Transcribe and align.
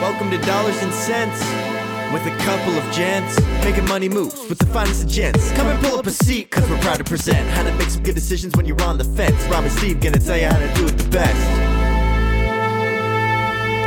Welcome 0.00 0.30
to 0.30 0.38
Dollars 0.38 0.82
and 0.82 0.92
Cents 0.94 1.40
with 2.10 2.24
a 2.26 2.34
couple 2.44 2.72
of 2.72 2.90
gents 2.90 3.38
making 3.62 3.86
money 3.86 4.08
moves 4.08 4.48
with 4.48 4.58
the 4.58 4.64
finest 4.66 5.04
of 5.04 5.10
gents. 5.10 5.52
Come 5.52 5.66
and 5.66 5.78
pull 5.84 5.98
up 5.98 6.06
a 6.06 6.10
seat, 6.10 6.50
cause 6.50 6.68
we're 6.70 6.78
proud 6.78 6.96
to 6.96 7.04
present 7.04 7.46
how 7.50 7.62
to 7.64 7.72
make 7.76 7.90
some 7.90 8.02
good 8.02 8.14
decisions 8.14 8.56
when 8.56 8.64
you're 8.64 8.80
on 8.82 8.96
the 8.96 9.04
fence. 9.04 9.44
Rob 9.44 9.64
and 9.64 9.72
Steve 9.72 10.00
gonna 10.00 10.18
tell 10.18 10.38
you 10.38 10.46
how 10.46 10.58
to 10.58 10.74
do 10.74 10.86
it 10.86 10.96
the 10.96 11.08
best. 11.10 11.36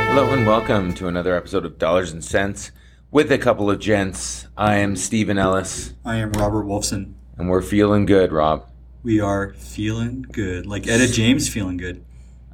Hello 0.08 0.30
and 0.32 0.46
welcome 0.46 0.94
to 0.94 1.08
another 1.08 1.34
episode 1.34 1.64
of 1.64 1.78
Dollars 1.78 2.12
and 2.12 2.24
Cents 2.24 2.70
with 3.10 3.32
a 3.32 3.38
couple 3.38 3.68
of 3.68 3.80
gents. 3.80 4.46
I 4.56 4.76
am 4.76 4.94
Stephen 4.94 5.36
Ellis, 5.36 5.94
I 6.04 6.16
am 6.18 6.30
Robert 6.32 6.64
Wolfson. 6.64 7.14
and 7.36 7.48
we're 7.48 7.60
feeling 7.60 8.06
good, 8.06 8.30
Rob. 8.30 8.70
We 9.02 9.20
are 9.20 9.52
feeling 9.54 10.22
good. 10.30 10.64
Like 10.64 10.86
Etta 10.86 11.08
James 11.08 11.48
feeling 11.48 11.76
good. 11.76 12.04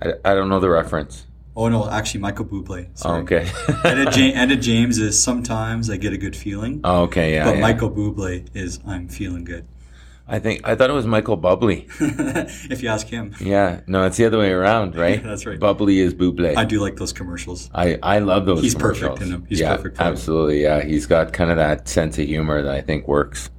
I, 0.03 0.15
I 0.25 0.35
don't 0.35 0.49
know 0.49 0.61
the 0.61 0.71
reference. 0.71 1.27
Oh 1.57 1.69
no, 1.69 1.89
actually 1.91 2.21
Michael 2.21 2.45
Bublé. 2.45 2.87
Oh, 2.89 2.91
Sorry. 2.95 3.23
okay. 3.23 3.51
Etta, 3.85 4.19
ja- 4.19 4.33
Etta 4.35 4.57
James 4.57 4.99
is 4.99 5.21
sometimes 5.21 5.91
I 5.91 5.97
get 5.97 6.13
a 6.13 6.19
good 6.19 6.37
feeling. 6.37 6.81
oh, 6.85 7.03
okay, 7.03 7.35
yeah. 7.35 7.45
but 7.45 7.57
yeah. 7.57 7.61
Michael 7.61 7.91
Bublé 7.91 8.49
is 8.55 8.81
I'm 8.87 9.09
feeling 9.09 9.45
good. 9.45 9.67
I 10.29 10.39
think 10.39 10.61
I 10.63 10.77
thought 10.77 10.91
it 10.91 10.93
was 10.93 11.07
Michael 11.07 11.37
Bubbly. 11.37 11.89
if 12.01 12.85
you 12.85 12.89
ask 12.89 13.09
him. 13.09 13.35
Yeah, 13.41 13.81
no, 13.89 14.05
it's 14.07 14.17
the 14.17 14.27
other 14.27 14.39
way 14.39 14.53
around, 14.53 14.95
right? 15.05 15.21
That's 15.21 15.45
right. 15.45 15.59
Bubbly 15.59 15.99
is 15.99 16.15
Buble. 16.15 16.57
I 16.57 16.65
do 16.65 16.79
like 16.81 16.97
those 16.97 17.13
commercials. 17.13 17.69
I, 17.75 17.99
I 18.01 18.21
love 18.21 18.47
those. 18.47 18.63
He's 18.63 18.77
perfect 18.77 19.21
in 19.21 19.31
them. 19.31 19.45
He's 19.49 19.59
yeah, 19.59 19.75
perfect 19.77 19.99
absolutely. 20.01 20.63
Yeah, 20.63 20.83
he's 20.85 21.07
got 21.07 21.33
kind 21.33 21.51
of 21.51 21.57
that 21.57 21.89
sense 21.89 22.17
of 22.17 22.27
humor 22.29 22.63
that 22.63 22.73
I 22.73 22.81
think 22.81 23.09
works. 23.09 23.51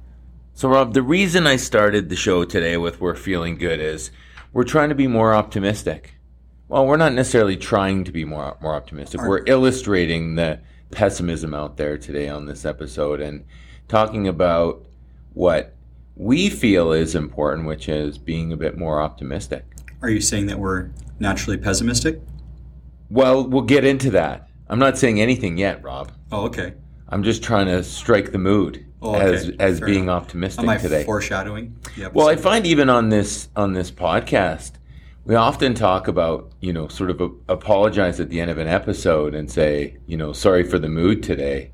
So, 0.54 0.68
Rob, 0.68 0.94
the 0.94 1.02
reason 1.02 1.46
I 1.46 1.56
started 1.56 2.08
the 2.08 2.16
show 2.16 2.44
today 2.44 2.78
with 2.78 3.02
"We're 3.02 3.16
feeling 3.16 3.58
good" 3.58 3.78
is 3.78 4.10
we're 4.54 4.64
trying 4.64 4.88
to 4.88 4.94
be 4.94 5.06
more 5.06 5.34
optimistic. 5.34 6.14
Well, 6.68 6.86
we're 6.86 6.96
not 6.96 7.12
necessarily 7.12 7.56
trying 7.56 8.04
to 8.04 8.12
be 8.12 8.24
more 8.24 8.56
more 8.60 8.74
optimistic. 8.74 9.20
We're 9.20 9.44
illustrating 9.46 10.36
the 10.36 10.60
pessimism 10.90 11.54
out 11.54 11.76
there 11.76 11.98
today 11.98 12.28
on 12.28 12.46
this 12.46 12.64
episode 12.64 13.20
and 13.20 13.44
talking 13.88 14.26
about 14.28 14.84
what 15.34 15.74
we 16.16 16.48
feel 16.50 16.92
is 16.92 17.14
important, 17.14 17.66
which 17.66 17.88
is 17.88 18.18
being 18.18 18.52
a 18.52 18.56
bit 18.56 18.76
more 18.78 19.00
optimistic. 19.00 19.64
Are 20.02 20.08
you 20.10 20.20
saying 20.20 20.46
that 20.46 20.58
we're 20.58 20.90
naturally 21.18 21.56
pessimistic? 21.56 22.20
Well, 23.10 23.46
we'll 23.46 23.62
get 23.62 23.84
into 23.84 24.10
that. 24.10 24.48
I'm 24.68 24.78
not 24.78 24.96
saying 24.98 25.20
anything 25.20 25.58
yet, 25.58 25.82
Rob. 25.82 26.12
Oh, 26.30 26.44
okay. 26.46 26.74
I'm 27.08 27.22
just 27.22 27.42
trying 27.42 27.66
to 27.66 27.82
strike 27.82 28.32
the 28.32 28.38
mood 28.38 28.86
Oh, 29.02 29.14
okay. 29.16 29.34
as 29.34 29.50
as 29.58 29.78
Fair 29.80 29.88
being 29.88 30.04
enough. 30.04 30.22
optimistic 30.22 30.62
Am 30.62 30.68
I 30.70 30.78
today. 30.78 31.04
foreshadowing? 31.04 31.76
well, 32.14 32.28
I 32.28 32.36
find 32.36 32.66
even 32.66 32.88
on 32.88 33.08
this 33.10 33.48
on 33.56 33.72
this 33.74 33.90
podcast, 33.90 34.72
we 35.24 35.34
often 35.34 35.74
talk 35.74 36.08
about 36.08 36.52
you 36.60 36.72
know 36.72 36.88
sort 36.88 37.10
of 37.10 37.20
a, 37.20 37.30
apologize 37.48 38.20
at 38.20 38.28
the 38.28 38.40
end 38.40 38.50
of 38.50 38.58
an 38.58 38.68
episode 38.68 39.34
and 39.34 39.50
say 39.50 39.96
you 40.06 40.16
know 40.16 40.32
sorry 40.32 40.64
for 40.64 40.78
the 40.78 40.88
mood 40.88 41.22
today, 41.22 41.70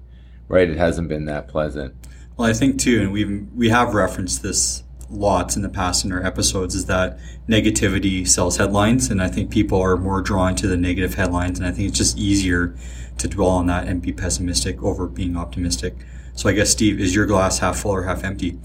right? 0.48 0.68
It 0.68 0.77
hasn't 0.77 1.08
been 1.08 1.24
that 1.27 1.48
pleasant. 1.48 1.94
Well, 2.36 2.48
I 2.48 2.52
think 2.52 2.78
too, 2.78 3.00
and 3.00 3.12
we've 3.12 3.46
we 3.55 3.68
have 3.70 3.94
referenced 3.94 4.42
this 4.42 4.84
lots 5.10 5.56
in 5.56 5.62
the 5.62 5.68
past 5.70 6.05
in 6.05 6.12
our 6.12 6.24
episodes, 6.24 6.74
is 6.74 6.84
that 6.86 7.18
negativity 7.48 8.28
sells 8.28 8.58
headlines, 8.58 9.10
and 9.10 9.22
I 9.22 9.28
think 9.28 9.50
people 9.50 9.80
are 9.80 9.96
more 9.96 10.20
drawn 10.20 10.55
to 10.56 10.66
the 10.66 10.77
negative 10.77 11.14
headlines, 11.14 11.58
and 11.58 11.66
I 11.66 11.72
think 11.72 11.88
it's 11.88 11.98
just 11.98 12.18
easier 12.18 12.77
to 13.16 13.28
dwell 13.28 13.50
on 13.50 13.66
that 13.66 13.88
and 13.88 14.02
be 14.02 14.12
pessimistic 14.12 14.83
over 14.83 15.06
being 15.06 15.36
optimistic. 15.36 15.94
So 16.34 16.48
I 16.48 16.52
guess 16.52 16.70
Steve, 16.70 17.00
is 17.00 17.14
your 17.14 17.27
glass 17.27 17.58
half 17.58 17.78
full 17.78 17.90
or 17.90 18.02
half 18.02 18.22
empty? 18.22 18.60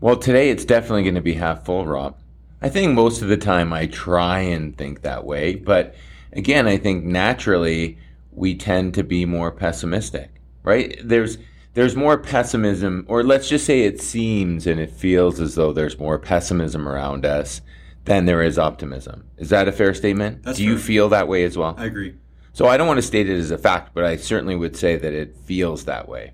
Well, 0.00 0.16
today 0.16 0.50
it's 0.50 0.64
definitely 0.64 1.02
going 1.02 1.14
to 1.16 1.20
be 1.20 1.34
half 1.34 1.64
full, 1.64 1.86
Rob. 1.86 2.16
I 2.60 2.68
think 2.68 2.92
most 2.92 3.22
of 3.22 3.28
the 3.28 3.36
time 3.36 3.72
I 3.72 3.86
try 3.86 4.40
and 4.40 4.76
think 4.76 5.02
that 5.02 5.24
way, 5.24 5.54
but 5.54 5.94
again, 6.32 6.66
I 6.66 6.76
think 6.76 7.04
naturally 7.04 7.98
we 8.32 8.54
tend 8.54 8.94
to 8.94 9.04
be 9.04 9.24
more 9.24 9.50
pessimistic, 9.50 10.30
right? 10.62 10.98
There's 11.02 11.38
there's 11.74 11.94
more 11.94 12.18
pessimism, 12.18 13.04
or 13.08 13.22
let's 13.22 13.48
just 13.48 13.64
say 13.64 13.82
it 13.82 14.00
seems 14.00 14.66
and 14.66 14.80
it 14.80 14.90
feels 14.90 15.38
as 15.38 15.54
though 15.54 15.72
there's 15.72 15.98
more 15.98 16.18
pessimism 16.18 16.88
around 16.88 17.24
us 17.24 17.60
than 18.04 18.24
there 18.24 18.42
is 18.42 18.58
optimism. 18.58 19.24
Is 19.36 19.50
that 19.50 19.68
a 19.68 19.72
fair 19.72 19.94
statement? 19.94 20.42
That's 20.42 20.58
Do 20.58 20.64
you 20.64 20.78
feel 20.78 21.08
that 21.10 21.28
way 21.28 21.44
as 21.44 21.56
well? 21.56 21.74
I 21.78 21.84
agree. 21.84 22.16
So 22.52 22.66
I 22.66 22.76
don't 22.76 22.88
want 22.88 22.98
to 22.98 23.02
state 23.02 23.30
it 23.30 23.38
as 23.38 23.52
a 23.52 23.58
fact, 23.58 23.94
but 23.94 24.02
I 24.02 24.16
certainly 24.16 24.56
would 24.56 24.76
say 24.76 24.96
that 24.96 25.12
it 25.12 25.36
feels 25.36 25.84
that 25.84 26.08
way. 26.08 26.32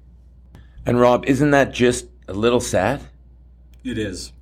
And 0.86 0.98
Rob, 0.98 1.26
isn't 1.26 1.50
that 1.50 1.72
just 1.72 2.06
a 2.28 2.32
little 2.32 2.60
sad? 2.60 3.02
It 3.82 3.98
is. 3.98 4.32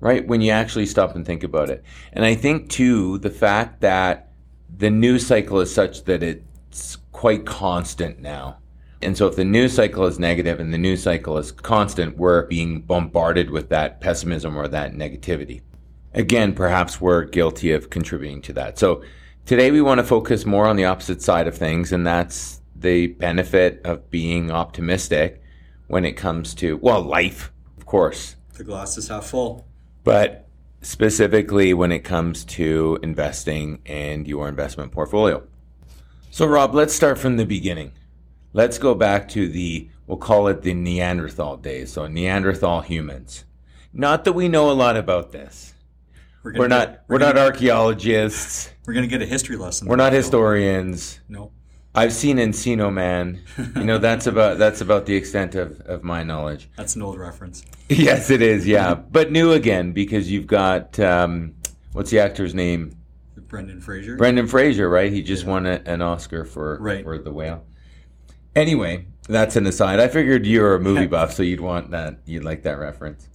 Right? 0.00 0.26
When 0.26 0.40
you 0.40 0.52
actually 0.52 0.86
stop 0.86 1.14
and 1.14 1.26
think 1.26 1.42
about 1.42 1.70
it. 1.70 1.82
And 2.12 2.24
I 2.24 2.34
think, 2.34 2.70
too, 2.70 3.18
the 3.18 3.30
fact 3.30 3.80
that 3.80 4.30
the 4.76 4.90
news 4.90 5.26
cycle 5.26 5.60
is 5.60 5.74
such 5.74 6.04
that 6.04 6.22
it's 6.22 6.96
quite 7.12 7.46
constant 7.46 8.20
now. 8.20 8.58
And 9.00 9.16
so, 9.16 9.26
if 9.28 9.36
the 9.36 9.44
news 9.44 9.74
cycle 9.74 10.06
is 10.06 10.18
negative 10.18 10.58
and 10.58 10.74
the 10.74 10.78
news 10.78 11.02
cycle 11.02 11.38
is 11.38 11.52
constant, 11.52 12.16
we're 12.16 12.46
being 12.46 12.80
bombarded 12.80 13.50
with 13.50 13.68
that 13.68 14.00
pessimism 14.00 14.56
or 14.56 14.66
that 14.68 14.94
negativity. 14.94 15.62
Again, 16.14 16.52
perhaps 16.52 17.00
we're 17.00 17.24
guilty 17.24 17.72
of 17.72 17.90
contributing 17.90 18.42
to 18.42 18.52
that. 18.54 18.78
So, 18.78 19.02
today 19.46 19.70
we 19.70 19.80
want 19.80 19.98
to 19.98 20.04
focus 20.04 20.44
more 20.44 20.66
on 20.66 20.76
the 20.76 20.84
opposite 20.84 21.22
side 21.22 21.46
of 21.46 21.56
things, 21.56 21.92
and 21.92 22.06
that's 22.06 22.60
the 22.74 23.08
benefit 23.08 23.80
of 23.84 24.10
being 24.10 24.50
optimistic 24.50 25.42
when 25.86 26.04
it 26.04 26.12
comes 26.12 26.54
to, 26.54 26.76
well, 26.78 27.02
life, 27.02 27.52
of 27.76 27.86
course, 27.86 28.36
The 28.54 28.64
glass 28.64 28.98
is 28.98 29.06
half 29.06 29.26
full. 29.26 29.67
But 30.08 30.48
specifically 30.80 31.74
when 31.74 31.92
it 31.92 31.98
comes 31.98 32.42
to 32.42 32.98
investing 33.02 33.78
and 33.84 34.26
your 34.26 34.48
investment 34.48 34.90
portfolio. 34.90 35.42
So, 36.30 36.46
Rob, 36.46 36.74
let's 36.74 36.94
start 36.94 37.18
from 37.18 37.36
the 37.36 37.44
beginning. 37.44 37.92
Let's 38.54 38.78
go 38.78 38.94
back 38.94 39.28
to 39.30 39.46
the, 39.48 39.90
we'll 40.06 40.16
call 40.16 40.48
it 40.48 40.62
the 40.62 40.72
Neanderthal 40.72 41.58
days. 41.58 41.92
So, 41.92 42.06
Neanderthal 42.06 42.80
humans. 42.80 43.44
Not 43.92 44.24
that 44.24 44.32
we 44.32 44.48
know 44.48 44.70
a 44.70 44.72
lot 44.72 44.96
about 44.96 45.30
this. 45.32 45.74
gonna 46.42 46.58
We're 46.58 46.68
not, 46.68 46.88
get- 46.88 47.04
we're 47.06 47.18
gonna, 47.18 47.34
not 47.34 47.42
archaeologists. 47.44 48.70
We're 48.86 48.94
gonna 48.94 49.08
get 49.08 49.20
a 49.20 49.26
history 49.26 49.56
lesson. 49.56 49.88
We're 49.88 49.96
not 49.96 50.14
historians. 50.14 51.20
No. 51.28 51.52
I've 51.94 52.12
seen 52.12 52.36
Encino 52.36 52.92
Man. 52.92 53.40
You 53.76 53.84
know, 53.84 53.98
that's 53.98 54.26
about, 54.32 54.58
that's 54.58 54.80
about 54.80 55.06
the 55.06 55.16
extent 55.16 55.54
of, 55.54 55.80
of 55.82 56.04
my 56.04 56.22
knowledge. 56.22 56.68
That's 56.76 56.94
an 56.96 57.02
old 57.02 57.18
reference. 57.18 57.64
Yes, 57.90 58.28
it 58.28 58.42
is. 58.42 58.66
Yeah, 58.66 58.92
but 58.92 59.32
new 59.32 59.52
again 59.52 59.92
because 59.92 60.30
you've 60.30 60.46
got 60.46 61.00
um, 61.00 61.54
what's 61.92 62.10
the 62.10 62.18
actor's 62.18 62.54
name? 62.54 62.94
Brendan 63.34 63.80
Fraser. 63.80 64.14
Brendan 64.16 64.46
Fraser, 64.46 64.90
right? 64.90 65.10
He 65.10 65.22
just 65.22 65.46
won 65.46 65.64
a, 65.64 65.80
an 65.86 66.02
Oscar 66.02 66.44
for 66.44 66.76
Right. 66.82 67.02
for 67.02 67.16
The 67.16 67.32
Whale. 67.32 67.64
Anyway, 68.54 69.06
that's 69.26 69.56
an 69.56 69.66
aside. 69.66 70.00
I 70.00 70.08
figured 70.08 70.44
you're 70.44 70.74
a 70.74 70.80
movie 70.80 71.06
buff, 71.16 71.32
so 71.32 71.42
you'd 71.42 71.60
want 71.62 71.90
that. 71.92 72.18
You'd 72.26 72.44
like 72.44 72.62
that 72.64 72.78
reference. 72.78 73.26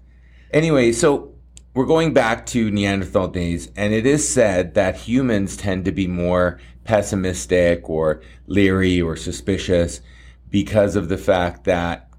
Anyway, 0.51 0.91
so 0.91 1.32
we're 1.73 1.85
going 1.85 2.13
back 2.13 2.45
to 2.47 2.69
Neanderthal 2.69 3.29
days, 3.29 3.71
and 3.75 3.93
it 3.93 4.05
is 4.05 4.27
said 4.27 4.75
that 4.75 4.95
humans 4.95 5.57
tend 5.57 5.85
to 5.85 5.91
be 5.91 6.07
more 6.07 6.59
pessimistic 6.83 7.89
or 7.89 8.21
leery 8.45 9.01
or 9.01 9.15
suspicious 9.15 10.01
because 10.49 10.95
of 10.95 11.09
the 11.09 11.17
fact 11.17 11.63
that 11.63 12.09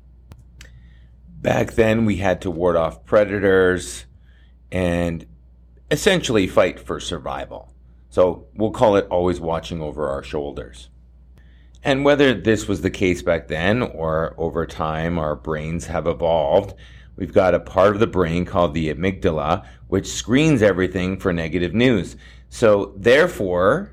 back 1.40 1.72
then 1.72 2.04
we 2.04 2.16
had 2.16 2.40
to 2.40 2.50
ward 2.50 2.74
off 2.74 3.04
predators 3.04 4.06
and 4.72 5.24
essentially 5.90 6.48
fight 6.48 6.80
for 6.80 6.98
survival. 6.98 7.72
So 8.08 8.46
we'll 8.54 8.72
call 8.72 8.96
it 8.96 9.06
always 9.08 9.40
watching 9.40 9.80
over 9.80 10.08
our 10.08 10.22
shoulders. 10.22 10.88
And 11.84 12.04
whether 12.04 12.34
this 12.34 12.66
was 12.66 12.80
the 12.80 12.90
case 12.90 13.22
back 13.22 13.46
then 13.48 13.82
or 13.82 14.34
over 14.38 14.66
time 14.66 15.18
our 15.18 15.36
brains 15.36 15.86
have 15.86 16.06
evolved, 16.06 16.74
we've 17.16 17.32
got 17.32 17.54
a 17.54 17.60
part 17.60 17.94
of 17.94 18.00
the 18.00 18.06
brain 18.06 18.44
called 18.44 18.74
the 18.74 18.92
amygdala, 18.92 19.64
which 19.88 20.06
screens 20.06 20.62
everything 20.62 21.16
for 21.16 21.32
negative 21.32 21.74
news. 21.74 22.16
So 22.48 22.92
therefore, 22.96 23.92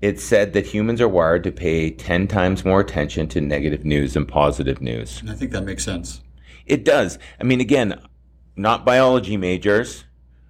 it's 0.00 0.24
said 0.24 0.52
that 0.52 0.66
humans 0.66 1.00
are 1.00 1.08
wired 1.08 1.44
to 1.44 1.52
pay 1.52 1.90
10 1.90 2.26
times 2.26 2.64
more 2.64 2.80
attention 2.80 3.28
to 3.28 3.40
negative 3.40 3.84
news 3.84 4.14
than 4.14 4.26
positive 4.26 4.80
news. 4.80 5.22
I 5.28 5.34
think 5.34 5.52
that 5.52 5.62
makes 5.62 5.84
sense. 5.84 6.22
It 6.66 6.84
does. 6.84 7.18
I 7.40 7.44
mean, 7.44 7.60
again, 7.60 8.00
not 8.56 8.84
biology 8.84 9.36
majors, 9.36 10.04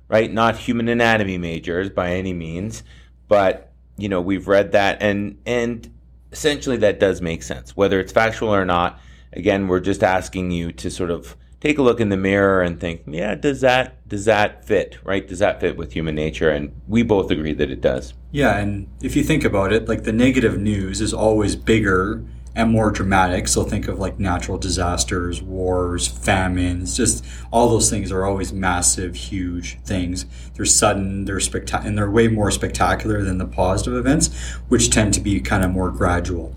right? 0.09 0.33
Not 0.33 0.57
human 0.57 0.89
anatomy 0.89 1.39
majors 1.39 1.91
by 1.91 2.13
any 2.13 2.33
means, 2.33 2.83
but 3.29 3.73
you 3.97 4.09
know, 4.09 4.21
we've 4.21 4.49
read 4.49 4.73
that, 4.73 5.03
and 5.03 5.39
and 5.47 5.93
essentially 6.33 6.79
that 6.79 6.99
does 6.99 7.21
make 7.21 7.43
sense, 7.43 7.77
whether 7.77 8.01
it's 8.01 8.13
factual 8.13 8.55
or 8.55 8.65
not. 8.65 8.99
Again, 9.35 9.69
we're 9.69 9.81
just 9.81 10.03
asking 10.03 10.51
you 10.51 10.73
to 10.73 10.91
sort 10.91 11.11
of 11.11 11.37
take 11.63 11.79
a 11.79 11.83
look 11.83 12.01
in 12.01 12.09
the 12.09 12.17
mirror 12.17 12.61
and 12.61 12.81
think, 12.81 13.03
yeah, 13.07 13.37
does 13.37 13.61
that 13.61 14.09
does 14.09 14.25
that 14.25 14.65
fit, 14.65 14.99
right? 15.05 15.27
Does 15.27 15.39
that 15.39 15.61
fit 15.61 15.77
with 15.77 15.93
human 15.93 16.17
nature? 16.17 16.51
And 16.51 16.75
we 16.89 17.05
both 17.05 17.31
agree 17.31 17.55
that 17.55 17.71
it 17.71 17.81
does. 17.81 18.15
Yeah, 18.33 18.59
and 18.59 18.89
if 19.01 19.15
you 19.15 19.23
think 19.23 19.45
about 19.45 19.73
it, 19.73 19.89
like 19.89 20.03
the 20.03 20.13
negative 20.13 20.59
news 20.59 21.01
is 21.01 21.15
always 21.15 21.55
bigger 21.55 22.25
and 22.57 22.71
more 22.71 22.91
dramatic. 22.91 23.47
So 23.47 23.63
think 23.63 23.87
of 23.87 24.01
like 24.01 24.19
natural 24.19 24.59
disasters, 24.59 25.41
wars, 25.41 26.09
famines, 26.09 26.97
just 26.97 27.25
all 27.53 27.69
those 27.69 27.89
things 27.89 28.11
are 28.11 28.27
always 28.27 28.53
massive, 28.53 29.15
huge 29.15 29.79
things. 29.85 30.27
They're 30.55 30.65
sudden, 30.65 31.27
they're 31.27 31.41
spectacular, 31.41 31.89
and 31.89 31.97
they're 31.97 32.11
way 32.11 32.27
more 32.27 32.51
spectacular 32.51 33.23
than 33.23 33.39
the 33.39 33.47
positive 33.47 33.95
events, 33.95 34.35
which 34.69 34.91
tend 34.91 35.15
to 35.15 35.21
be 35.21 35.41
kind 35.41 35.65
of 35.65 35.71
more 35.71 35.91
gradual. 35.91 36.57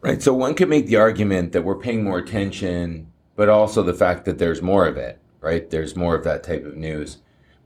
Right. 0.00 0.22
So 0.22 0.32
one 0.32 0.54
could 0.54 0.68
make 0.68 0.86
the 0.86 0.96
argument 0.96 1.50
that 1.52 1.62
we're 1.62 1.80
paying 1.80 2.04
more 2.04 2.18
attention, 2.18 3.10
but 3.36 3.48
also 3.48 3.82
the 3.82 3.94
fact 3.94 4.24
that 4.24 4.38
there's 4.38 4.62
more 4.62 4.86
of 4.86 4.96
it, 4.96 5.20
right? 5.40 5.70
There's 5.70 5.94
more 5.94 6.16
of 6.16 6.24
that 6.24 6.42
type 6.42 6.64
of 6.64 6.76
news. 6.76 7.18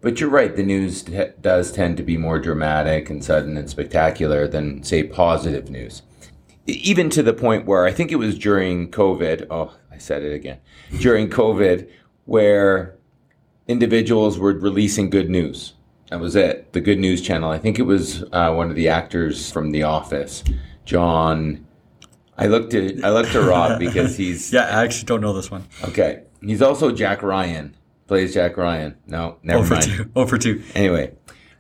But 0.03 0.21
you're 0.21 0.31
right, 0.31 0.55
the 0.55 0.63
news 0.63 1.03
t- 1.03 1.27
does 1.41 1.73
tend 1.73 1.97
to 1.99 2.03
be 2.03 2.17
more 2.17 2.39
dramatic 2.39 3.11
and 3.11 3.25
sudden 3.25 3.57
and 3.57 3.69
spectacular 3.69 4.49
than, 4.49 4.83
say, 4.83 5.03
positive 5.03 5.71
news. 5.71 6.03
Even 6.67 7.11
to 7.11 7.23
the 7.23 7.35
point 7.35 7.67
where 7.67 7.85
I 7.85 7.93
think 7.93 8.11
it 8.11 8.17
was 8.17 8.39
during 8.39 8.91
COVID, 8.91 9.47
oh, 9.51 9.75
I 9.91 9.99
said 9.99 10.23
it 10.23 10.33
again, 10.33 10.59
during 11.01 11.29
COVID, 11.29 11.89
where 12.25 12.97
individuals 13.69 14.39
were 14.39 14.53
releasing 14.55 15.11
good 15.11 15.31
news. 15.31 15.75
That 16.09 16.21
was 16.21 16.35
it, 16.35 16.73
the 16.73 16.81
Good 16.81 16.99
News 16.99 17.23
Channel. 17.23 17.51
I 17.51 17.59
think 17.59 17.79
it 17.79 17.83
was 17.83 18.25
uh, 18.33 18.53
one 18.53 18.71
of 18.71 18.77
the 18.77 18.89
actors 18.89 19.53
from 19.53 19.71
The 19.71 19.85
Office, 19.85 20.43
John. 20.85 21.67
I 22.41 22.47
looked 22.47 22.75
at 22.75 23.05
I 23.05 23.11
looked 23.11 23.35
at 23.35 23.45
Rob 23.45 23.79
because 23.79 24.17
he's 24.17 24.53
Yeah, 24.53 24.63
I 24.63 24.83
actually 24.85 25.05
don't 25.07 25.21
know 25.21 25.33
this 25.33 25.51
one. 25.51 25.67
okay. 25.85 26.23
He's 26.43 26.63
also 26.63 26.91
Jack 26.91 27.23
Ryan. 27.23 27.77
Plays 28.07 28.33
Jack 28.35 28.57
Ryan. 28.57 28.97
No, 29.07 29.37
never 29.43 29.63
for 29.63 29.75
mind. 29.75 30.11
two. 30.15 30.27
For 30.27 30.39
two. 30.39 30.63
Anyway, 30.75 31.13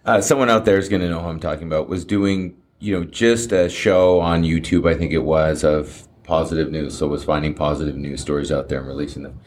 uh, 0.04 0.20
someone 0.20 0.48
out 0.50 0.64
there 0.64 0.78
is 0.78 0.88
going 0.88 1.02
to 1.02 1.08
know 1.08 1.20
who 1.20 1.28
I'm 1.28 1.38
talking 1.38 1.66
about. 1.66 1.88
Was 1.88 2.04
doing 2.04 2.56
you 2.80 2.98
know 2.98 3.04
just 3.04 3.52
a 3.52 3.68
show 3.68 4.20
on 4.20 4.42
YouTube, 4.42 4.88
I 4.90 4.96
think 4.96 5.12
it 5.12 5.18
was, 5.18 5.62
of 5.62 6.08
positive 6.24 6.72
news. 6.72 6.96
So 6.96 7.06
was 7.08 7.22
finding 7.24 7.54
positive 7.54 7.94
news 7.96 8.20
stories 8.20 8.50
out 8.50 8.68
there 8.68 8.78
and 8.78 8.88
releasing 8.88 9.22
them 9.22 9.38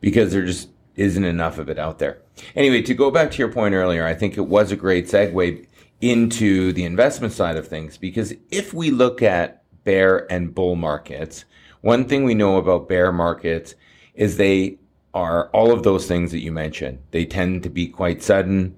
because 0.00 0.32
there 0.32 0.44
just 0.46 0.70
isn't 0.94 1.24
enough 1.24 1.58
of 1.58 1.68
it 1.68 1.78
out 1.78 1.98
there. 1.98 2.22
Anyway, 2.54 2.80
to 2.82 2.94
go 2.94 3.10
back 3.10 3.30
to 3.32 3.38
your 3.38 3.50
point 3.52 3.74
earlier, 3.74 4.06
I 4.06 4.14
think 4.14 4.38
it 4.38 4.46
was 4.46 4.70
a 4.72 4.76
great 4.76 5.06
segue 5.08 5.66
into 6.00 6.72
the 6.72 6.84
investment 6.84 7.32
side 7.32 7.56
of 7.56 7.66
things 7.68 7.98
because 7.98 8.34
if 8.50 8.72
we 8.72 8.90
look 8.90 9.20
at 9.20 9.62
bear 9.86 10.30
and 10.30 10.54
bull 10.54 10.76
markets, 10.76 11.46
one 11.80 12.04
thing 12.04 12.24
we 12.24 12.34
know 12.34 12.58
about 12.58 12.88
bear 12.88 13.10
markets 13.10 13.74
is 14.14 14.36
they 14.36 14.76
are 15.14 15.48
all 15.50 15.72
of 15.72 15.82
those 15.82 16.06
things 16.06 16.30
that 16.32 16.40
you 16.40 16.52
mentioned. 16.52 16.98
They 17.12 17.24
tend 17.24 17.62
to 17.62 17.70
be 17.70 17.88
quite 17.88 18.22
sudden, 18.22 18.76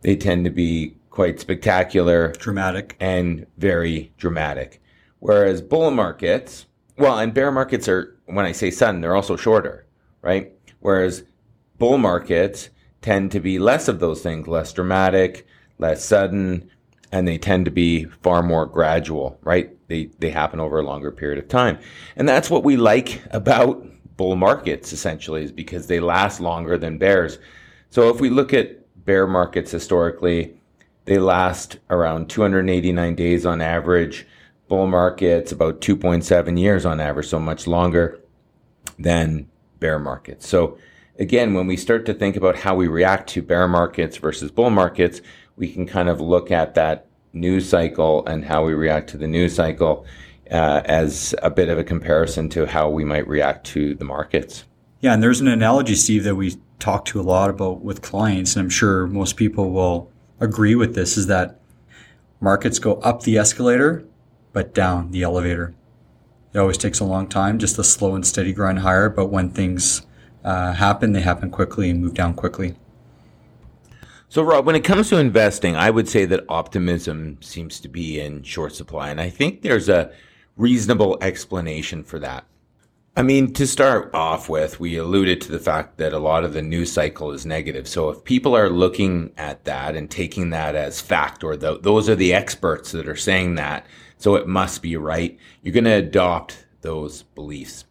they 0.00 0.16
tend 0.16 0.44
to 0.46 0.50
be 0.50 0.94
quite 1.10 1.40
spectacular, 1.40 2.32
Dramatic. 2.32 2.96
and 3.00 3.46
very 3.58 4.12
dramatic. 4.16 4.80
Whereas 5.18 5.60
bull 5.60 5.90
markets, 5.90 6.66
well, 6.96 7.18
and 7.18 7.34
bear 7.34 7.50
markets 7.50 7.88
are, 7.88 8.16
when 8.26 8.46
I 8.46 8.52
say 8.52 8.70
sudden, 8.70 9.00
they're 9.00 9.16
also 9.16 9.36
shorter, 9.36 9.86
right? 10.22 10.52
Whereas 10.80 11.24
bull 11.78 11.98
markets 11.98 12.70
tend 13.02 13.32
to 13.32 13.40
be 13.40 13.58
less 13.58 13.88
of 13.88 14.00
those 14.00 14.22
things, 14.22 14.46
less 14.48 14.72
dramatic, 14.72 15.46
less 15.78 16.04
sudden, 16.04 16.70
and 17.10 17.26
they 17.26 17.38
tend 17.38 17.64
to 17.64 17.70
be 17.70 18.04
far 18.04 18.42
more 18.42 18.66
gradual, 18.66 19.38
right? 19.42 19.73
They, 19.86 20.06
they 20.18 20.30
happen 20.30 20.60
over 20.60 20.78
a 20.78 20.82
longer 20.82 21.10
period 21.10 21.38
of 21.38 21.48
time. 21.48 21.78
And 22.16 22.28
that's 22.28 22.50
what 22.50 22.64
we 22.64 22.76
like 22.76 23.22
about 23.30 23.86
bull 24.16 24.36
markets 24.36 24.92
essentially 24.92 25.44
is 25.44 25.52
because 25.52 25.86
they 25.86 26.00
last 26.00 26.40
longer 26.40 26.78
than 26.78 26.98
bears. 26.98 27.38
So 27.90 28.08
if 28.08 28.20
we 28.20 28.30
look 28.30 28.54
at 28.54 29.04
bear 29.04 29.26
markets 29.26 29.70
historically, 29.70 30.54
they 31.04 31.18
last 31.18 31.78
around 31.90 32.30
289 32.30 33.14
days 33.14 33.44
on 33.44 33.60
average. 33.60 34.26
Bull 34.68 34.86
markets 34.86 35.52
about 35.52 35.80
2.7 35.80 36.58
years 36.58 36.86
on 36.86 37.00
average, 37.00 37.26
so 37.26 37.38
much 37.38 37.66
longer 37.66 38.20
than 38.98 39.46
bear 39.78 39.98
markets. 39.98 40.48
So 40.48 40.78
again, 41.18 41.52
when 41.52 41.66
we 41.66 41.76
start 41.76 42.06
to 42.06 42.14
think 42.14 42.36
about 42.36 42.56
how 42.56 42.74
we 42.74 42.88
react 42.88 43.28
to 43.30 43.42
bear 43.42 43.68
markets 43.68 44.16
versus 44.16 44.50
bull 44.50 44.70
markets, 44.70 45.20
we 45.56 45.70
can 45.70 45.86
kind 45.86 46.08
of 46.08 46.20
look 46.20 46.50
at 46.50 46.74
that 46.74 47.06
news 47.34 47.68
cycle 47.68 48.24
and 48.26 48.44
how 48.44 48.64
we 48.64 48.72
react 48.72 49.10
to 49.10 49.18
the 49.18 49.26
news 49.26 49.54
cycle 49.54 50.06
uh, 50.50 50.82
as 50.84 51.34
a 51.42 51.50
bit 51.50 51.68
of 51.68 51.78
a 51.78 51.84
comparison 51.84 52.48
to 52.50 52.66
how 52.66 52.88
we 52.88 53.04
might 53.04 53.26
react 53.26 53.66
to 53.66 53.94
the 53.94 54.04
markets. 54.04 54.64
Yeah, 55.00 55.12
and 55.12 55.22
there's 55.22 55.40
an 55.40 55.48
analogy, 55.48 55.94
Steve, 55.96 56.24
that 56.24 56.36
we 56.36 56.56
talk 56.78 57.04
to 57.06 57.20
a 57.20 57.22
lot 57.22 57.50
about 57.50 57.82
with 57.82 58.02
clients, 58.02 58.56
and 58.56 58.62
I'm 58.62 58.70
sure 58.70 59.06
most 59.06 59.36
people 59.36 59.70
will 59.70 60.10
agree 60.40 60.74
with 60.74 60.94
this, 60.94 61.16
is 61.16 61.26
that 61.26 61.60
markets 62.40 62.78
go 62.78 62.94
up 62.96 63.22
the 63.22 63.36
escalator, 63.36 64.04
but 64.52 64.74
down 64.74 65.10
the 65.10 65.22
elevator. 65.22 65.74
It 66.52 66.58
always 66.58 66.78
takes 66.78 67.00
a 67.00 67.04
long 67.04 67.26
time, 67.26 67.58
just 67.58 67.78
a 67.78 67.84
slow 67.84 68.14
and 68.14 68.26
steady 68.26 68.52
grind 68.52 68.78
higher, 68.78 69.08
but 69.08 69.26
when 69.26 69.50
things 69.50 70.06
uh, 70.44 70.72
happen, 70.72 71.12
they 71.12 71.20
happen 71.20 71.50
quickly 71.50 71.90
and 71.90 72.00
move 72.00 72.14
down 72.14 72.34
quickly. 72.34 72.76
So, 74.34 74.42
Rob, 74.42 74.66
when 74.66 74.74
it 74.74 74.82
comes 74.82 75.10
to 75.10 75.18
investing, 75.18 75.76
I 75.76 75.90
would 75.90 76.08
say 76.08 76.24
that 76.24 76.44
optimism 76.48 77.38
seems 77.40 77.78
to 77.78 77.88
be 77.88 78.18
in 78.18 78.42
short 78.42 78.74
supply. 78.74 79.10
And 79.10 79.20
I 79.20 79.30
think 79.30 79.62
there's 79.62 79.88
a 79.88 80.10
reasonable 80.56 81.18
explanation 81.20 82.02
for 82.02 82.18
that. 82.18 82.44
I 83.16 83.22
mean, 83.22 83.52
to 83.52 83.64
start 83.64 84.12
off 84.12 84.48
with, 84.48 84.80
we 84.80 84.96
alluded 84.96 85.40
to 85.42 85.52
the 85.52 85.60
fact 85.60 85.98
that 85.98 86.12
a 86.12 86.18
lot 86.18 86.42
of 86.42 86.52
the 86.52 86.62
news 86.62 86.90
cycle 86.90 87.30
is 87.30 87.46
negative. 87.46 87.86
So 87.86 88.08
if 88.08 88.24
people 88.24 88.56
are 88.56 88.68
looking 88.68 89.32
at 89.36 89.66
that 89.66 89.94
and 89.94 90.10
taking 90.10 90.50
that 90.50 90.74
as 90.74 91.00
fact, 91.00 91.44
or 91.44 91.56
the, 91.56 91.78
those 91.78 92.08
are 92.08 92.16
the 92.16 92.34
experts 92.34 92.90
that 92.90 93.06
are 93.06 93.14
saying 93.14 93.54
that, 93.54 93.86
so 94.18 94.34
it 94.34 94.48
must 94.48 94.82
be 94.82 94.96
right, 94.96 95.38
you're 95.62 95.72
going 95.72 95.84
to 95.84 95.90
adopt 95.92 96.66
those 96.80 97.22
beliefs. 97.22 97.84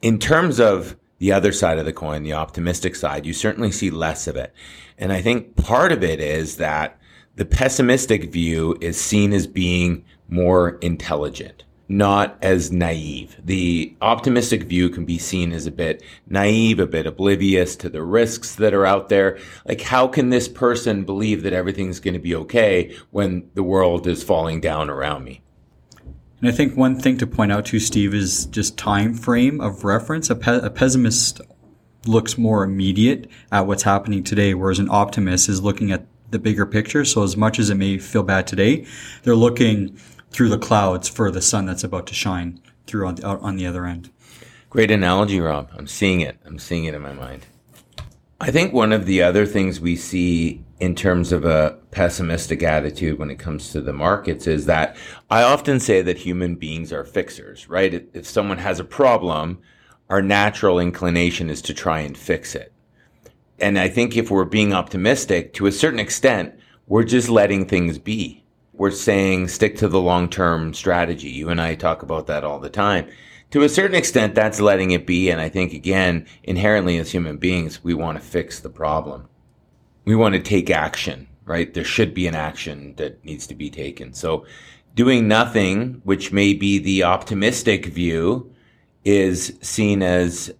In 0.00 0.20
terms 0.20 0.60
of 0.60 0.96
the 1.18 1.32
other 1.32 1.52
side 1.52 1.78
of 1.78 1.84
the 1.84 1.92
coin, 1.92 2.22
the 2.22 2.32
optimistic 2.32 2.94
side, 2.96 3.26
you 3.26 3.32
certainly 3.32 3.70
see 3.70 3.90
less 3.90 4.26
of 4.26 4.36
it. 4.36 4.54
And 5.00 5.12
I 5.12 5.22
think 5.22 5.56
part 5.56 5.92
of 5.92 6.04
it 6.04 6.20
is 6.20 6.58
that 6.58 6.98
the 7.36 7.46
pessimistic 7.46 8.30
view 8.30 8.76
is 8.82 9.00
seen 9.00 9.32
as 9.32 9.46
being 9.46 10.04
more 10.28 10.76
intelligent, 10.82 11.64
not 11.88 12.36
as 12.42 12.70
naive. 12.70 13.40
The 13.42 13.96
optimistic 14.02 14.64
view 14.64 14.90
can 14.90 15.06
be 15.06 15.16
seen 15.16 15.52
as 15.52 15.66
a 15.66 15.70
bit 15.70 16.02
naive, 16.28 16.78
a 16.78 16.86
bit 16.86 17.06
oblivious 17.06 17.76
to 17.76 17.88
the 17.88 18.02
risks 18.02 18.54
that 18.56 18.74
are 18.74 18.84
out 18.84 19.08
there. 19.08 19.38
Like, 19.66 19.80
how 19.80 20.06
can 20.06 20.28
this 20.28 20.48
person 20.48 21.04
believe 21.04 21.42
that 21.44 21.54
everything's 21.54 21.98
going 21.98 22.14
to 22.14 22.20
be 22.20 22.34
okay 22.34 22.94
when 23.10 23.48
the 23.54 23.64
world 23.64 24.06
is 24.06 24.22
falling 24.22 24.60
down 24.60 24.90
around 24.90 25.24
me? 25.24 25.40
And 26.40 26.48
I 26.48 26.52
think 26.52 26.76
one 26.76 26.98
thing 26.98 27.16
to 27.18 27.26
point 27.26 27.52
out 27.52 27.66
to 27.66 27.78
Steve 27.78 28.14
is 28.14 28.46
just 28.46 28.78
time 28.78 29.14
frame 29.14 29.60
of 29.60 29.84
reference. 29.84 30.30
A, 30.30 30.36
pe- 30.36 30.60
a 30.60 30.70
pessimist 30.70 31.40
looks 32.06 32.38
more 32.38 32.64
immediate 32.64 33.28
at 33.52 33.66
what's 33.66 33.82
happening 33.82 34.24
today, 34.24 34.54
whereas 34.54 34.78
an 34.78 34.88
optimist 34.90 35.48
is 35.48 35.62
looking 35.62 35.92
at 35.92 36.06
the 36.30 36.38
bigger 36.38 36.66
picture. 36.66 37.04
So 37.04 37.22
as 37.22 37.36
much 37.36 37.58
as 37.58 37.70
it 37.70 37.74
may 37.74 37.98
feel 37.98 38.22
bad 38.22 38.46
today, 38.46 38.86
they're 39.22 39.34
looking 39.34 39.96
through 40.30 40.48
the 40.48 40.58
clouds 40.58 41.08
for 41.08 41.30
the 41.30 41.42
sun 41.42 41.66
that's 41.66 41.84
about 41.84 42.06
to 42.06 42.14
shine 42.14 42.60
through 42.86 43.06
on 43.06 43.14
the, 43.16 43.26
on 43.26 43.56
the 43.56 43.66
other 43.66 43.84
end. 43.84 44.10
Great 44.70 44.90
analogy, 44.90 45.40
Rob. 45.40 45.70
I'm 45.76 45.88
seeing 45.88 46.20
it. 46.20 46.38
I'm 46.44 46.58
seeing 46.58 46.84
it 46.84 46.94
in 46.94 47.02
my 47.02 47.12
mind. 47.12 47.46
I 48.40 48.50
think 48.50 48.72
one 48.72 48.92
of 48.92 49.04
the 49.04 49.22
other 49.22 49.44
things 49.44 49.80
we 49.80 49.96
see 49.96 50.64
in 50.78 50.94
terms 50.94 51.30
of 51.30 51.44
a 51.44 51.76
pessimistic 51.90 52.62
attitude 52.62 53.18
when 53.18 53.30
it 53.30 53.38
comes 53.38 53.70
to 53.72 53.82
the 53.82 53.92
markets 53.92 54.46
is 54.46 54.64
that 54.64 54.96
I 55.28 55.42
often 55.42 55.78
say 55.78 56.00
that 56.00 56.16
human 56.16 56.54
beings 56.54 56.90
are 56.90 57.04
fixers, 57.04 57.68
right? 57.68 58.08
If 58.14 58.26
someone 58.26 58.56
has 58.58 58.80
a 58.80 58.84
problem, 58.84 59.58
our 60.10 60.20
natural 60.20 60.80
inclination 60.80 61.48
is 61.48 61.62
to 61.62 61.72
try 61.72 62.00
and 62.00 62.18
fix 62.18 62.56
it. 62.56 62.72
And 63.60 63.78
I 63.78 63.88
think 63.88 64.16
if 64.16 64.30
we're 64.30 64.44
being 64.44 64.74
optimistic 64.74 65.54
to 65.54 65.66
a 65.66 65.72
certain 65.72 66.00
extent, 66.00 66.58
we're 66.88 67.04
just 67.04 67.28
letting 67.28 67.66
things 67.66 67.98
be. 67.98 68.42
We're 68.72 68.90
saying 68.90 69.48
stick 69.48 69.76
to 69.76 69.88
the 69.88 70.00
long 70.00 70.28
term 70.28 70.74
strategy. 70.74 71.28
You 71.28 71.48
and 71.48 71.60
I 71.60 71.76
talk 71.76 72.02
about 72.02 72.26
that 72.26 72.42
all 72.42 72.58
the 72.58 72.68
time. 72.68 73.08
To 73.52 73.62
a 73.62 73.68
certain 73.68 73.96
extent, 73.96 74.34
that's 74.34 74.60
letting 74.60 74.90
it 74.90 75.06
be. 75.06 75.30
And 75.30 75.40
I 75.40 75.48
think, 75.48 75.72
again, 75.72 76.26
inherently 76.42 76.98
as 76.98 77.12
human 77.12 77.36
beings, 77.36 77.84
we 77.84 77.94
want 77.94 78.18
to 78.18 78.24
fix 78.24 78.58
the 78.58 78.70
problem. 78.70 79.28
We 80.04 80.16
want 80.16 80.34
to 80.34 80.40
take 80.40 80.70
action, 80.70 81.28
right? 81.44 81.72
There 81.72 81.84
should 81.84 82.14
be 82.14 82.26
an 82.26 82.34
action 82.34 82.94
that 82.96 83.24
needs 83.24 83.46
to 83.48 83.54
be 83.54 83.70
taken. 83.70 84.14
So 84.14 84.46
doing 84.94 85.28
nothing, 85.28 86.00
which 86.04 86.32
may 86.32 86.54
be 86.54 86.78
the 86.78 87.04
optimistic 87.04 87.86
view, 87.86 88.52
is 89.04 89.58
seen 89.62 90.02
as 90.02 90.52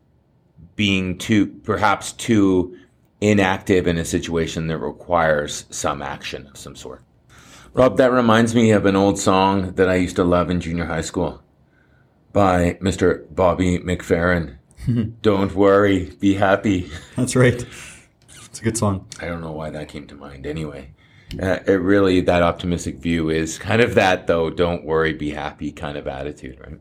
being 0.76 1.18
too, 1.18 1.46
perhaps 1.46 2.12
too 2.12 2.76
inactive 3.20 3.86
in 3.86 3.98
a 3.98 4.04
situation 4.04 4.66
that 4.68 4.78
requires 4.78 5.66
some 5.70 6.00
action 6.00 6.46
of 6.46 6.56
some 6.56 6.74
sort. 6.74 7.02
Rob, 7.72 7.98
that 7.98 8.10
reminds 8.10 8.54
me 8.54 8.70
of 8.72 8.86
an 8.86 8.96
old 8.96 9.18
song 9.18 9.72
that 9.74 9.88
I 9.88 9.96
used 9.96 10.16
to 10.16 10.24
love 10.24 10.50
in 10.50 10.60
junior 10.60 10.86
high 10.86 11.02
school 11.02 11.42
by 12.32 12.74
Mr. 12.80 13.32
Bobby 13.34 13.78
McFerrin. 13.78 14.56
Don't 15.22 15.54
worry, 15.54 16.10
be 16.18 16.34
happy. 16.34 16.90
That's 17.16 17.36
right. 17.36 17.64
It's 18.46 18.60
a 18.60 18.62
good 18.62 18.76
song. 18.76 19.06
I 19.20 19.26
don't 19.26 19.42
know 19.42 19.52
why 19.52 19.70
that 19.70 19.88
came 19.88 20.08
to 20.08 20.16
mind 20.16 20.46
anyway. 20.46 20.92
Uh, 21.40 21.58
it 21.66 21.80
really, 21.80 22.20
that 22.22 22.42
optimistic 22.42 22.96
view 22.96 23.30
is 23.30 23.58
kind 23.58 23.80
of 23.80 23.94
that, 23.94 24.26
though, 24.26 24.50
don't 24.50 24.84
worry, 24.84 25.12
be 25.12 25.30
happy 25.30 25.70
kind 25.70 25.96
of 25.96 26.08
attitude, 26.08 26.58
right? 26.58 26.80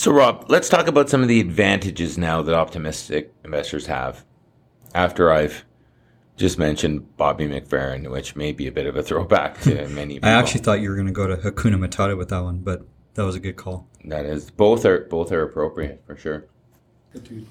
So, 0.00 0.12
Rob, 0.12 0.46
let's 0.48 0.70
talk 0.70 0.86
about 0.86 1.10
some 1.10 1.20
of 1.20 1.28
the 1.28 1.40
advantages 1.40 2.16
now 2.16 2.40
that 2.40 2.54
optimistic 2.54 3.34
investors 3.44 3.84
have 3.84 4.24
after 4.94 5.30
I've 5.30 5.66
just 6.38 6.58
mentioned 6.58 7.18
Bobby 7.18 7.46
McFerrin, 7.46 8.10
which 8.10 8.34
may 8.34 8.52
be 8.52 8.66
a 8.66 8.72
bit 8.72 8.86
of 8.86 8.96
a 8.96 9.02
throwback 9.02 9.60
to 9.60 9.86
many 9.88 10.14
people. 10.14 10.30
I 10.30 10.32
actually 10.32 10.62
thought 10.62 10.80
you 10.80 10.88
were 10.88 10.94
going 10.94 11.08
to 11.08 11.12
go 11.12 11.26
to 11.26 11.36
Hakuna 11.36 11.76
Matata 11.76 12.16
with 12.16 12.30
that 12.30 12.42
one, 12.42 12.60
but 12.60 12.86
That 13.12 13.24
was 13.24 13.34
a 13.34 13.40
good 13.40 13.56
call. 13.56 13.88
That 14.06 14.24
is 14.24 14.50
both 14.50 14.86
are 14.86 15.00
both 15.00 15.32
are 15.32 15.42
appropriate 15.42 16.02
for 16.06 16.16
sure. 16.16 16.46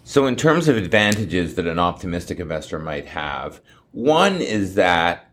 So 0.03 0.25
in 0.25 0.35
terms 0.35 0.67
of 0.67 0.75
advantages 0.75 1.53
that 1.53 1.67
an 1.67 1.77
optimistic 1.77 2.39
investor 2.39 2.79
might 2.79 3.05
have, 3.05 3.61
one 3.91 4.41
is 4.41 4.73
that 4.73 5.29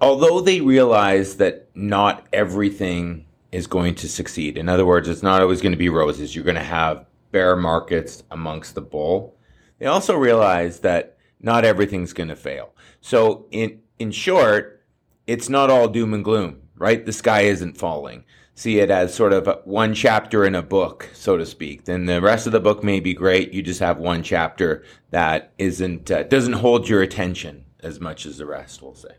although 0.00 0.40
they 0.40 0.62
realize 0.62 1.36
that 1.36 1.68
not 1.74 2.26
everything 2.32 3.26
is 3.52 3.66
going 3.66 3.94
to 3.96 4.08
succeed. 4.08 4.56
In 4.56 4.68
other 4.68 4.86
words, 4.86 5.08
it's 5.08 5.22
not 5.22 5.42
always 5.42 5.60
going 5.60 5.72
to 5.72 5.78
be 5.78 5.88
roses. 5.88 6.34
You're 6.34 6.44
going 6.44 6.54
to 6.54 6.62
have 6.62 7.06
bear 7.32 7.56
markets 7.56 8.22
amongst 8.30 8.74
the 8.74 8.80
bull. 8.80 9.36
They 9.78 9.86
also 9.86 10.16
realize 10.16 10.80
that 10.80 11.16
not 11.40 11.64
everything's 11.64 12.12
going 12.12 12.28
to 12.28 12.36
fail. 12.36 12.74
So 13.00 13.46
in 13.50 13.80
in 13.98 14.10
short, 14.10 14.84
it's 15.26 15.48
not 15.48 15.70
all 15.70 15.88
doom 15.88 16.14
and 16.14 16.24
gloom, 16.24 16.62
right? 16.76 17.04
The 17.04 17.12
sky 17.12 17.42
isn't 17.42 17.76
falling. 17.76 18.24
See 18.54 18.78
it 18.78 18.90
as 18.90 19.14
sort 19.14 19.32
of 19.32 19.48
one 19.64 19.94
chapter 19.94 20.44
in 20.44 20.54
a 20.54 20.62
book, 20.62 21.08
so 21.14 21.36
to 21.38 21.46
speak. 21.46 21.84
Then 21.84 22.04
the 22.04 22.20
rest 22.20 22.46
of 22.46 22.52
the 22.52 22.60
book 22.60 22.84
may 22.84 23.00
be 23.00 23.14
great. 23.14 23.54
You 23.54 23.62
just 23.62 23.80
have 23.80 23.98
one 23.98 24.22
chapter 24.22 24.84
that 25.10 25.52
isn't 25.56 26.10
uh, 26.10 26.24
doesn't 26.24 26.54
hold 26.54 26.88
your 26.88 27.00
attention 27.00 27.64
as 27.80 28.00
much 28.00 28.26
as 28.26 28.38
the 28.38 28.46
rest. 28.46 28.82
We'll 28.82 28.94
say. 28.94 29.14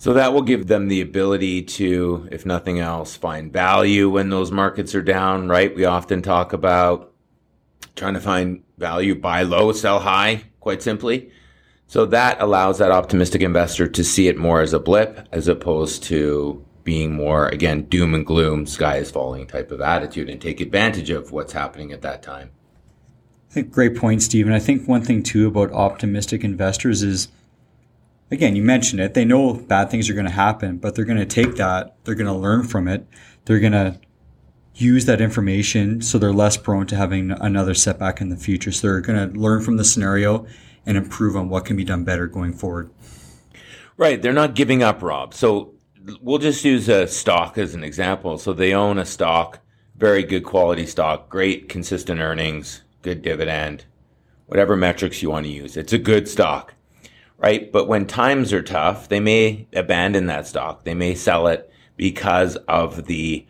So 0.00 0.12
that 0.12 0.32
will 0.32 0.42
give 0.42 0.68
them 0.68 0.86
the 0.86 1.00
ability 1.00 1.62
to, 1.62 2.28
if 2.30 2.46
nothing 2.46 2.78
else, 2.78 3.16
find 3.16 3.52
value 3.52 4.08
when 4.08 4.30
those 4.30 4.52
markets 4.52 4.94
are 4.94 5.02
down, 5.02 5.48
right? 5.48 5.74
We 5.74 5.84
often 5.84 6.22
talk 6.22 6.52
about 6.52 7.12
trying 7.96 8.14
to 8.14 8.20
find 8.20 8.62
value, 8.78 9.16
buy 9.16 9.42
low, 9.42 9.72
sell 9.72 9.98
high, 9.98 10.44
quite 10.60 10.82
simply. 10.82 11.32
So 11.88 12.06
that 12.06 12.40
allows 12.40 12.78
that 12.78 12.92
optimistic 12.92 13.42
investor 13.42 13.88
to 13.88 14.04
see 14.04 14.28
it 14.28 14.36
more 14.36 14.60
as 14.60 14.72
a 14.72 14.78
blip 14.78 15.26
as 15.32 15.48
opposed 15.48 16.04
to 16.04 16.64
being 16.84 17.12
more, 17.12 17.48
again, 17.48 17.82
doom 17.82 18.14
and 18.14 18.24
gloom, 18.24 18.66
sky 18.66 18.98
is 18.98 19.10
falling 19.10 19.48
type 19.48 19.72
of 19.72 19.80
attitude 19.80 20.30
and 20.30 20.40
take 20.40 20.60
advantage 20.60 21.10
of 21.10 21.32
what's 21.32 21.52
happening 21.52 21.92
at 21.92 22.02
that 22.02 22.22
time. 22.22 22.50
Great 23.70 23.96
point, 23.96 24.22
Stephen. 24.22 24.52
I 24.52 24.58
think 24.60 24.86
one 24.86 25.02
thing 25.02 25.24
too 25.24 25.48
about 25.48 25.72
optimistic 25.72 26.44
investors 26.44 27.02
is 27.02 27.28
again, 28.30 28.56
you 28.56 28.62
mentioned 28.62 29.00
it. 29.00 29.14
They 29.14 29.24
know 29.24 29.54
bad 29.54 29.90
things 29.90 30.08
are 30.10 30.14
going 30.14 30.26
to 30.26 30.32
happen, 30.32 30.78
but 30.78 30.94
they're 30.94 31.04
going 31.04 31.18
to 31.18 31.26
take 31.26 31.56
that, 31.56 31.96
they're 32.04 32.14
going 32.14 32.26
to 32.26 32.32
learn 32.32 32.64
from 32.64 32.88
it, 32.88 33.06
they're 33.44 33.60
going 33.60 33.72
to 33.72 33.98
use 34.74 35.06
that 35.06 35.20
information 35.20 36.00
so 36.00 36.18
they're 36.18 36.32
less 36.32 36.56
prone 36.56 36.86
to 36.86 36.96
having 36.96 37.32
another 37.32 37.74
setback 37.74 38.20
in 38.20 38.28
the 38.28 38.36
future. 38.36 38.70
So 38.70 38.86
they're 38.86 39.00
going 39.00 39.32
to 39.32 39.38
learn 39.38 39.62
from 39.62 39.76
the 39.76 39.84
scenario 39.84 40.46
and 40.86 40.96
improve 40.96 41.36
on 41.36 41.48
what 41.48 41.64
can 41.64 41.76
be 41.76 41.84
done 41.84 42.04
better 42.04 42.26
going 42.26 42.52
forward. 42.52 42.90
Right. 43.96 44.22
They're 44.22 44.32
not 44.32 44.54
giving 44.54 44.82
up, 44.82 45.02
Rob. 45.02 45.34
So 45.34 45.74
we'll 46.20 46.38
just 46.38 46.64
use 46.64 46.88
a 46.88 47.08
stock 47.08 47.58
as 47.58 47.74
an 47.74 47.82
example. 47.82 48.38
So 48.38 48.52
they 48.52 48.72
own 48.72 48.98
a 48.98 49.04
stock, 49.04 49.58
very 49.96 50.22
good 50.22 50.44
quality 50.44 50.86
stock, 50.86 51.28
great 51.28 51.68
consistent 51.68 52.20
earnings, 52.20 52.82
good 53.02 53.22
dividend, 53.22 53.84
whatever 54.46 54.76
metrics 54.76 55.22
you 55.22 55.30
want 55.30 55.46
to 55.46 55.52
use. 55.52 55.76
It's 55.76 55.92
a 55.92 55.98
good 55.98 56.28
stock 56.28 56.74
right? 57.38 57.70
But 57.72 57.88
when 57.88 58.06
times 58.06 58.52
are 58.52 58.62
tough, 58.62 59.08
they 59.08 59.20
may 59.20 59.66
abandon 59.72 60.26
that 60.26 60.46
stock. 60.46 60.84
They 60.84 60.94
may 60.94 61.14
sell 61.14 61.46
it 61.46 61.70
because 61.96 62.56
of 62.68 63.06
the 63.06 63.46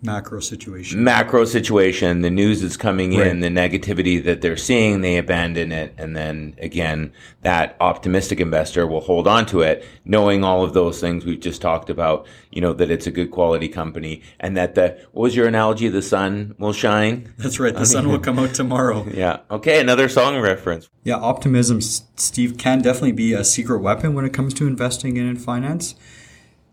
macro 0.00 0.38
situation. 0.40 1.02
Macro 1.02 1.44
situation. 1.44 2.22
The 2.22 2.30
news 2.30 2.62
is 2.62 2.76
coming 2.76 3.16
right. 3.16 3.26
in, 3.26 3.40
the 3.40 3.48
negativity 3.48 4.22
that 4.24 4.40
they're 4.40 4.56
seeing, 4.56 5.00
they 5.00 5.16
abandon 5.16 5.72
it. 5.72 5.94
And 5.98 6.16
then 6.16 6.54
again, 6.58 7.12
that 7.42 7.76
optimistic 7.80 8.40
investor 8.40 8.86
will 8.86 9.00
hold 9.00 9.26
on 9.26 9.46
to 9.46 9.62
it, 9.62 9.84
knowing 10.04 10.44
all 10.44 10.62
of 10.62 10.72
those 10.72 11.00
things 11.00 11.24
we've 11.24 11.40
just 11.40 11.60
talked 11.60 11.90
about, 11.90 12.26
you 12.50 12.60
know, 12.60 12.72
that 12.72 12.90
it's 12.90 13.06
a 13.06 13.10
good 13.10 13.30
quality 13.30 13.68
company 13.68 14.22
and 14.38 14.56
that 14.56 14.74
the, 14.74 14.98
what 15.12 15.24
was 15.24 15.36
your 15.36 15.48
analogy? 15.48 15.88
The 15.88 16.02
sun 16.02 16.54
will 16.58 16.72
shine. 16.72 17.32
That's 17.38 17.58
right. 17.58 17.74
The 17.74 17.86
sun 17.86 18.08
will 18.08 18.20
come 18.20 18.38
out 18.38 18.54
tomorrow. 18.54 19.06
Yeah. 19.18 19.40
Okay. 19.50 19.80
Another 19.80 20.08
song 20.08 20.38
reference. 20.38 20.88
Yeah. 21.02 21.16
Optimism, 21.16 21.80
Steve, 21.80 22.56
can 22.56 22.82
definitely 22.82 23.12
be 23.12 23.32
a 23.32 23.42
secret 23.42 23.80
weapon 23.80 24.14
when 24.14 24.24
it 24.24 24.32
comes 24.32 24.54
to 24.54 24.66
investing 24.66 25.16
in 25.16 25.34
finance. 25.36 25.96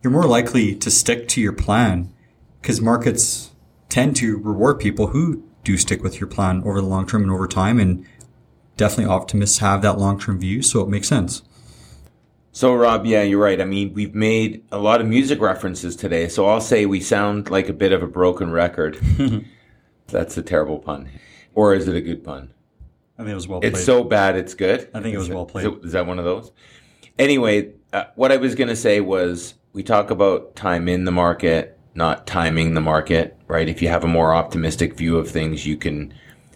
You're 0.04 0.12
more 0.12 0.26
likely 0.26 0.76
to 0.76 0.92
stick 0.92 1.28
to 1.30 1.42
your 1.42 1.54
plan 1.54 2.14
because 2.66 2.82
markets 2.82 3.52
tend 3.90 4.16
to 4.16 4.40
reward 4.40 4.80
people 4.80 5.06
who 5.08 5.44
do 5.64 5.78
stick 5.78 6.02
with 6.02 6.20
your 6.20 6.26
plan 6.26 6.64
over 6.66 6.82
the 6.82 6.88
long 6.88 7.06
term 7.06 7.22
and 7.22 7.32
over 7.32 7.48
time. 7.48 7.80
And 7.80 8.04
definitely 8.76 9.06
optimists 9.06 9.60
have 9.60 9.84
that 9.84 10.00
long 10.00 10.20
term 10.20 10.40
view. 10.40 10.64
So 10.64 10.82
it 10.82 10.90
makes 10.90 11.08
sense. 11.08 11.44
So, 12.52 12.74
Rob, 12.74 13.06
yeah, 13.06 13.22
you're 13.22 13.40
right. 13.40 13.62
I 13.62 13.66
mean, 13.66 13.94
we've 13.94 14.16
made 14.16 14.66
a 14.72 14.80
lot 14.80 15.00
of 15.00 15.06
music 15.06 15.42
references 15.42 15.96
today. 15.96 16.28
So 16.28 16.48
I'll 16.48 16.60
say 16.60 16.88
we 16.88 17.02
sound 17.02 17.52
like 17.52 17.70
a 17.70 17.74
bit 17.74 17.92
of 17.92 18.02
a 18.02 18.08
broken 18.08 18.50
record. 18.50 18.98
That's 20.08 20.36
a 20.36 20.42
terrible 20.42 20.80
pun. 20.80 21.08
Or 21.54 21.76
is 21.76 21.88
it 21.88 21.96
a 21.96 22.02
good 22.02 22.24
pun? 22.24 22.52
I 23.20 23.22
think 23.22 23.30
it 23.30 23.36
was 23.36 23.48
well 23.48 23.60
played. 23.60 23.74
It's 23.74 23.86
so 23.86 24.04
bad 24.04 24.38
it's 24.38 24.56
good. 24.56 24.90
I 24.92 25.02
think 25.02 25.14
it 25.14 25.20
was 25.20 25.30
well 25.30 25.46
played. 25.46 25.72
Is, 25.84 25.92
that 25.92 26.08
one 26.08 26.18
of 26.18 26.26
those? 26.26 26.52
Anyway, 27.20 27.74
uh, 27.94 28.06
what 28.16 28.32
I 28.32 28.38
was 28.38 28.56
going 28.56 28.70
to 28.70 28.76
say 28.76 29.02
was 29.02 29.54
we 29.72 29.84
talk 29.84 30.10
about 30.10 30.56
time 30.56 30.90
in 30.90 31.06
the 31.06 31.12
market 31.12 31.75
not 31.96 32.28
timing 32.28 32.74
the 32.74 32.82
market, 32.82 33.38
right? 33.48 33.68
If 33.68 33.82
you 33.82 33.88
have 33.88 34.04
a 34.04 34.08
more 34.08 34.36
optimistic 34.36 34.96
view 34.96 35.18
of 35.18 35.30
things, 35.30 35.66
you 35.66 35.78
can 35.78 36.14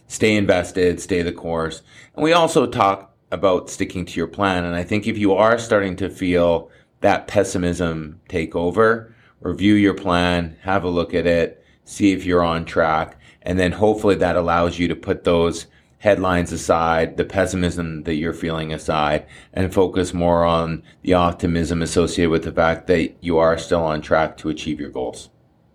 stay 0.08 0.36
invested, 0.36 1.00
stay 1.00 1.22
the 1.22 1.31
course. 1.31 1.81
And 2.15 2.24
we 2.24 2.34
also 2.34 2.67
talk 2.67 3.15
about 3.31 3.69
sticking 3.69 4.05
to 4.05 4.17
your 4.17 4.27
plan. 4.27 4.65
And 4.65 4.75
I 4.75 4.84
think 4.84 5.08
if 5.08 5.17
you 5.17 5.34
are 5.34 5.58
starting 5.58 5.96
to 5.98 6.10
feel 6.10 6.69
that 7.01 7.27
pessimism 7.27 8.19
take 8.27 8.55
over, 8.55 9.15
review 9.39 9.75
your 9.75 9.93
plan, 9.93 10.58
have 10.62 10.84
a 10.84 10.89
look 10.89 11.13
at 11.13 11.25
it, 11.25 11.63
see 11.86 12.12
if 12.12 12.25
you're 12.25 12.43
on 12.43 12.65
track. 12.65 13.17
And 13.41 13.58
then 13.58 13.72
hopefully 13.72 14.15
that 14.15 14.36
allows 14.36 14.77
you 14.77 14.88
to 14.89 14.96
put 14.96 15.24
those 15.24 15.67
headlines 16.00 16.51
aside, 16.51 17.18
the 17.18 17.25
pessimism 17.25 18.03
that 18.03 18.15
you're 18.15 18.34
feeling 18.34 18.74
aside, 18.74 19.25
and 19.53 19.74
focus 19.74 20.13
more 20.13 20.44
on 20.44 20.84
the 21.03 21.13
optimism 21.13 21.82
associated 21.82 22.32
with 22.32 22.44
the 22.44 22.51
fact 22.51 22.88
that 22.88 23.15
you 23.22 23.38
are 23.38 23.58
still 23.58 23.84
on 23.84 24.01
track 24.01 24.38
to 24.38 24.50
achieve 24.50 24.79
your 24.79 24.89
goals. 24.89 25.29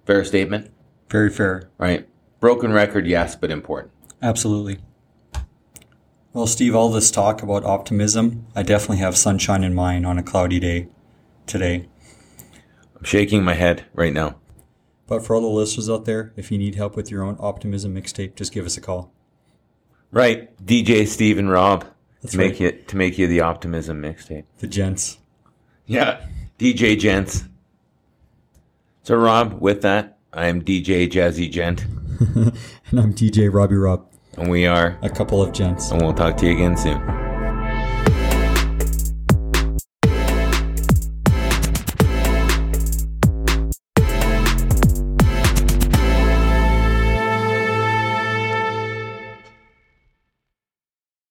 Fair 0.07 0.25
statement? 0.25 0.71
Very 1.09 1.31
fair. 1.31 1.71
Right. 1.79 2.09
Broken 2.41 2.73
record, 2.73 3.07
yes, 3.07 3.37
but 3.37 3.51
important. 3.51 3.93
Absolutely. 4.21 4.79
Well, 6.33 6.47
Steve, 6.47 6.75
all 6.75 6.89
this 6.89 7.11
talk 7.11 7.43
about 7.43 7.65
optimism, 7.65 8.47
I 8.57 8.63
definitely 8.63 8.99
have 8.99 9.17
sunshine 9.17 9.63
in 9.63 9.75
mind 9.75 10.05
on 10.05 10.19
a 10.19 10.23
cloudy 10.23 10.59
day 10.59 10.89
today. 11.47 11.89
I'm 12.97 13.05
shaking 13.05 13.45
my 13.45 13.55
head 13.55 13.85
right 13.95 14.13
now. 14.13 14.41
But 15.07 15.25
for 15.25 15.37
all 15.37 15.43
the 15.43 15.49
listeners 15.49 15.91
out 15.91 16.07
there, 16.07 16.33
if 16.35 16.51
you 16.51 16.57
need 16.59 16.75
help 16.75 16.97
with 16.97 17.11
your 17.11 17.23
own 17.23 17.37
optimism 17.39 17.95
mixtape, 17.95 18.35
just 18.35 18.53
give 18.53 18.65
us 18.65 18.77
a 18.77 18.81
call. 18.81 19.13
Right, 20.15 20.57
DJ 20.65 21.07
Steve 21.09 21.39
and 21.39 21.51
Rob 21.51 21.85
That's 22.23 22.33
to 22.35 22.39
right. 22.39 22.51
make 22.51 22.61
it 22.61 22.89
to 22.89 22.97
make 22.97 23.19
you 23.19 23.27
the 23.27 23.41
optimism 23.41 24.01
mixtape. 24.01 24.45
The 24.59 24.69
gents. 24.69 25.19
Yeah, 25.87 26.25
DJ 26.59 26.97
Gents. 26.99 27.45
So 29.03 29.17
Rob, 29.17 29.61
with 29.61 29.83
that, 29.83 30.17
I 30.33 30.47
am 30.47 30.63
DJ 30.63 31.11
Jazzy 31.11 31.51
Gent, 31.51 31.85
and 32.35 33.01
I'm 33.01 33.13
DJ 33.13 33.53
Robbie 33.53 33.75
Rob. 33.77 34.07
and 34.39 34.49
we 34.51 34.67
are, 34.67 34.99
A 35.03 35.11
couple 35.11 35.43
of 35.43 35.53
gents. 35.53 35.91
and 35.91 36.01
we'll 36.01 36.15
talk 36.15 36.37
to 36.39 36.47
you 36.47 36.53
again 36.53 36.77
soon. 36.77 37.24